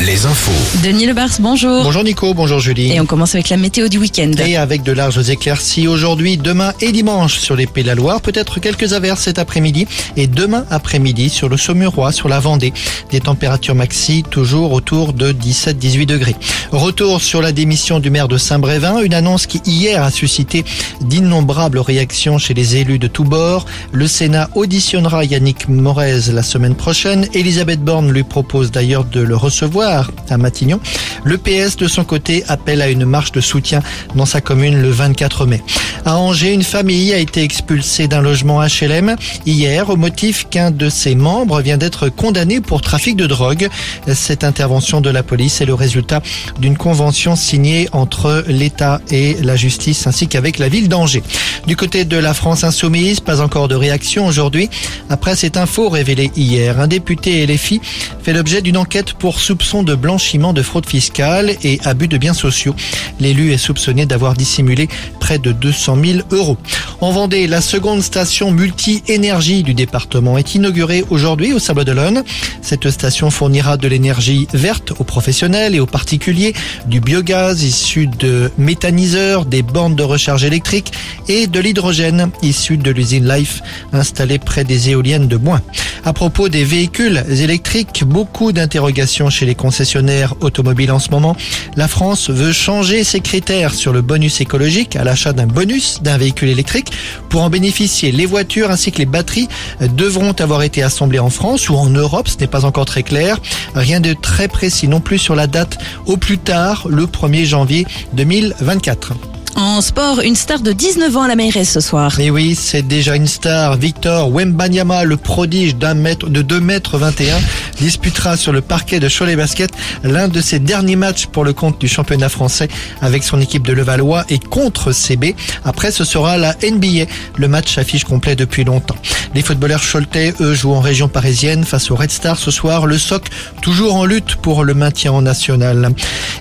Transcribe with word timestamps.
Les 0.00 0.26
infos. 0.26 0.52
Denis 0.84 1.06
Lebars, 1.06 1.40
bonjour. 1.40 1.82
Bonjour 1.82 2.04
Nico, 2.04 2.32
bonjour 2.32 2.60
Julie. 2.60 2.92
Et 2.92 3.00
on 3.00 3.04
commence 3.04 3.34
avec 3.34 3.48
la 3.48 3.56
météo 3.56 3.88
du 3.88 3.98
week-end. 3.98 4.30
Et 4.46 4.56
avec 4.56 4.82
de 4.84 4.92
larges 4.92 5.28
éclaircies 5.28 5.88
aujourd'hui, 5.88 6.36
demain 6.36 6.72
et 6.80 6.92
dimanche 6.92 7.38
sur 7.38 7.56
les 7.56 7.66
Pays 7.66 7.82
de 7.82 7.88
la 7.88 7.94
Loire, 7.96 8.20
peut-être 8.20 8.60
quelques 8.60 8.92
averses 8.92 9.22
cet 9.22 9.38
après-midi 9.38 9.86
et 10.16 10.26
demain 10.26 10.64
après-midi 10.70 11.28
sur 11.28 11.48
le 11.48 11.56
Saumurois, 11.56 12.12
sur 12.12 12.28
la 12.28 12.38
Vendée. 12.38 12.72
Des 13.10 13.20
températures 13.20 13.74
maxi 13.74 14.22
toujours 14.30 14.72
autour 14.72 15.12
de 15.12 15.32
17-18 15.32 16.06
degrés. 16.06 16.36
Retour 16.70 17.20
sur 17.20 17.42
la 17.42 17.52
démission 17.52 17.98
du 17.98 18.10
maire 18.10 18.28
de 18.28 18.38
Saint-Brévin, 18.38 19.02
une 19.02 19.14
annonce 19.14 19.46
qui 19.46 19.60
hier 19.66 20.02
a 20.02 20.10
suscité 20.10 20.64
d'innombrables 21.00 21.80
réactions 21.80 22.38
chez 22.38 22.54
les 22.54 22.76
élus 22.76 23.00
de 23.00 23.08
tous 23.08 23.24
bords. 23.24 23.66
Le 23.92 24.06
Sénat 24.06 24.48
auditionnera 24.54 25.24
Yannick 25.24 25.68
Morez 25.68 26.30
la 26.32 26.42
semaine 26.42 26.76
prochaine. 26.76 27.26
Elisabeth 27.34 27.80
Borne 27.80 28.12
lui 28.12 28.22
propose 28.22 28.70
d'ailleurs 28.70 29.04
de 29.04 29.20
le 29.20 29.36
recevoir 29.36 29.57
à 29.62 30.36
Matignon. 30.36 30.80
Le 31.24 31.38
PS, 31.38 31.76
de 31.76 31.88
son 31.88 32.04
côté, 32.04 32.44
appelle 32.48 32.82
à 32.82 32.88
une 32.88 33.04
marche 33.04 33.32
de 33.32 33.40
soutien 33.40 33.82
dans 34.14 34.26
sa 34.26 34.40
commune 34.40 34.80
le 34.80 34.90
24 34.90 35.46
mai. 35.46 35.62
À 36.04 36.16
Angers, 36.16 36.52
une 36.52 36.62
famille 36.62 37.12
a 37.12 37.18
été 37.18 37.42
expulsée 37.42 38.08
d'un 38.08 38.20
logement 38.20 38.62
HLM 38.62 39.16
hier 39.46 39.90
au 39.90 39.96
motif 39.96 40.46
qu'un 40.48 40.70
de 40.70 40.88
ses 40.88 41.14
membres 41.14 41.60
vient 41.60 41.76
d'être 41.76 42.08
condamné 42.08 42.60
pour 42.60 42.80
trafic 42.80 43.16
de 43.16 43.26
drogue. 43.26 43.68
Cette 44.14 44.44
intervention 44.44 45.00
de 45.00 45.10
la 45.10 45.22
police 45.22 45.60
est 45.60 45.66
le 45.66 45.74
résultat 45.74 46.22
d'une 46.60 46.76
convention 46.76 47.36
signée 47.36 47.88
entre 47.92 48.44
l'État 48.48 49.00
et 49.10 49.36
la 49.42 49.56
justice 49.56 50.06
ainsi 50.06 50.28
qu'avec 50.28 50.58
la 50.58 50.68
ville 50.68 50.88
d'Angers. 50.88 51.22
Du 51.66 51.76
côté 51.76 52.04
de 52.04 52.16
la 52.16 52.32
France 52.32 52.64
insoumise, 52.64 53.20
pas 53.20 53.40
encore 53.40 53.68
de 53.68 53.74
réaction 53.74 54.26
aujourd'hui. 54.26 54.70
Après 55.10 55.36
cette 55.36 55.56
info 55.56 55.88
révélée 55.88 56.30
hier, 56.36 56.80
un 56.80 56.86
député 56.86 57.46
LFI 57.46 57.80
fait 58.22 58.32
l'objet 58.32 58.62
d'une 58.62 58.76
enquête 58.76 59.12
pour 59.14 59.40
soupçon 59.48 59.82
de 59.82 59.94
blanchiment 59.94 60.52
de 60.52 60.60
fraude 60.60 60.84
fiscale 60.84 61.56
et 61.64 61.80
abus 61.86 62.06
de 62.06 62.18
biens 62.18 62.34
sociaux. 62.34 62.74
L'élu 63.18 63.50
est 63.50 63.56
soupçonné 63.56 64.04
d'avoir 64.04 64.34
dissimulé 64.34 64.90
près 65.20 65.38
de 65.38 65.52
200 65.52 65.96
000 66.04 66.18
euros. 66.32 66.58
En 67.00 67.12
Vendée, 67.12 67.46
la 67.46 67.62
seconde 67.62 68.02
station 68.02 68.50
multi-énergie 68.50 69.62
du 69.62 69.72
département 69.72 70.36
est 70.36 70.54
inaugurée 70.54 71.02
aujourd'hui 71.08 71.54
au 71.54 71.58
Sable 71.58 71.86
d'Olonne. 71.86 72.24
Cette 72.60 72.90
station 72.90 73.30
fournira 73.30 73.78
de 73.78 73.88
l'énergie 73.88 74.46
verte 74.52 74.92
aux 74.98 75.04
professionnels 75.04 75.74
et 75.74 75.80
aux 75.80 75.86
particuliers, 75.86 76.52
du 76.84 77.00
biogaz 77.00 77.62
issu 77.62 78.06
de 78.06 78.50
méthaniseurs, 78.58 79.46
des 79.46 79.62
bornes 79.62 79.96
de 79.96 80.02
recharge 80.02 80.44
électrique 80.44 80.92
et 81.26 81.46
de 81.46 81.58
l'hydrogène 81.58 82.30
issu 82.42 82.76
de 82.76 82.90
l'usine 82.90 83.26
Life 83.26 83.62
installée 83.94 84.38
près 84.38 84.64
des 84.64 84.90
éoliennes 84.90 85.26
de 85.26 85.38
Boin. 85.38 85.62
À 86.04 86.12
propos 86.12 86.48
des 86.48 86.64
véhicules 86.64 87.24
électriques, 87.30 88.04
beaucoup 88.04 88.52
d'interrogations 88.52 89.30
chez 89.38 89.46
les 89.46 89.54
concessionnaires 89.54 90.34
automobiles 90.40 90.90
en 90.90 90.98
ce 90.98 91.10
moment. 91.10 91.36
La 91.76 91.86
France 91.86 92.28
veut 92.28 92.52
changer 92.52 93.04
ses 93.04 93.20
critères 93.20 93.72
sur 93.72 93.92
le 93.92 94.02
bonus 94.02 94.40
écologique 94.40 94.96
à 94.96 95.04
l'achat 95.04 95.32
d'un 95.32 95.46
bonus 95.46 96.00
d'un 96.02 96.18
véhicule 96.18 96.48
électrique. 96.48 96.90
Pour 97.28 97.42
en 97.42 97.50
bénéficier, 97.50 98.10
les 98.10 98.26
voitures 98.26 98.72
ainsi 98.72 98.90
que 98.90 98.98
les 98.98 99.06
batteries 99.06 99.48
devront 99.80 100.32
avoir 100.32 100.62
été 100.62 100.82
assemblées 100.82 101.20
en 101.20 101.30
France 101.30 101.68
ou 101.68 101.76
en 101.76 101.88
Europe, 101.88 102.26
ce 102.26 102.36
n'est 102.38 102.48
pas 102.48 102.64
encore 102.64 102.86
très 102.86 103.04
clair. 103.04 103.38
Rien 103.76 104.00
de 104.00 104.12
très 104.12 104.48
précis 104.48 104.88
non 104.88 105.00
plus 105.00 105.18
sur 105.18 105.36
la 105.36 105.46
date 105.46 105.78
au 106.06 106.16
plus 106.16 106.38
tard, 106.38 106.86
le 106.88 107.04
1er 107.04 107.44
janvier 107.44 107.86
2024. 108.14 109.12
En 109.58 109.80
sport, 109.80 110.20
une 110.20 110.36
star 110.36 110.60
de 110.60 110.70
19 110.70 111.16
ans 111.16 111.22
à 111.22 111.28
la 111.28 111.34
mairesse 111.34 111.72
ce 111.72 111.80
soir. 111.80 112.14
Mais 112.16 112.30
oui, 112.30 112.54
c'est 112.54 112.86
déjà 112.86 113.16
une 113.16 113.26
star. 113.26 113.76
Victor 113.76 114.30
Wembanyama, 114.30 115.02
le 115.02 115.16
prodige 115.16 115.74
d'un 115.74 115.94
mètre, 115.94 116.28
de 116.28 116.42
2 116.42 116.60
mètres 116.60 116.96
21, 116.96 117.34
disputera 117.80 118.36
sur 118.36 118.52
le 118.52 118.60
parquet 118.60 119.00
de 119.00 119.08
Cholet 119.08 119.36
Basket 119.36 119.70
l'un 120.02 120.28
de 120.28 120.40
ses 120.40 120.58
derniers 120.58 120.96
matchs 120.96 121.26
pour 121.26 121.44
le 121.44 121.52
compte 121.52 121.80
du 121.80 121.88
championnat 121.88 122.28
français 122.28 122.68
avec 123.00 123.22
son 123.22 123.40
équipe 123.40 123.66
de 123.66 123.72
Levallois 123.72 124.24
et 124.28 124.38
contre 124.38 124.92
CB. 124.92 125.34
Après, 125.64 125.90
ce 125.90 126.04
sera 126.04 126.38
la 126.38 126.54
NBA. 126.62 127.10
Le 127.36 127.48
match 127.48 127.78
affiche 127.78 128.04
complet 128.04 128.36
depuis 128.36 128.64
longtemps. 128.64 128.96
Les 129.34 129.42
footballeurs 129.42 129.82
choletais, 129.82 130.34
eux, 130.40 130.54
jouent 130.54 130.74
en 130.74 130.80
région 130.80 131.08
parisienne 131.08 131.64
face 131.64 131.90
au 131.90 131.96
Red 131.96 132.10
Star 132.10 132.38
ce 132.38 132.50
soir. 132.50 132.86
Le 132.86 132.98
SOC, 132.98 133.24
toujours 133.62 133.94
en 133.96 134.04
lutte 134.04 134.36
pour 134.36 134.64
le 134.64 134.74
maintien 134.74 135.12
en 135.12 135.22
national. 135.22 135.90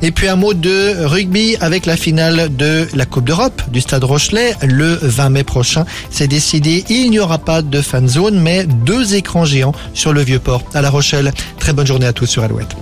Et 0.02 0.12
puis 0.12 0.28
un 0.28 0.36
mot 0.36 0.54
de 0.54 1.06
rugby 1.06 1.58
avec 1.60 1.86
la 1.86 1.98
finale 1.98 2.56
de 2.56 2.88
la 2.94 3.06
Coupe 3.06 3.26
d'Europe 3.26 3.62
du 3.72 3.82
Stade 3.82 4.04
Rochelet 4.04 4.56
le 4.64 4.98
20 5.02 5.30
mai 5.30 5.44
prochain. 5.44 5.86
C'est 6.10 6.28
décidé, 6.28 6.86
il 6.90 7.10
n'y 7.10 7.20
aura 7.20 7.38
pas 7.40 7.62
de 7.62 7.82
fan 7.82 8.08
zone, 8.08 8.40
mais 8.40 8.66
deux 8.66 9.16
écrans 9.16 9.46
géants 9.46 9.74
sur 9.94 10.14
le 10.14 10.22
Vieux-Port 10.22 10.64
à 10.74 10.82
La 10.82 10.90
Rochelle. 10.90 11.27
Très 11.60 11.74
bonne 11.74 11.88
journée 11.88 12.06
à 12.06 12.14
tous 12.14 12.26
sur 12.26 12.44
Alouette. 12.44 12.76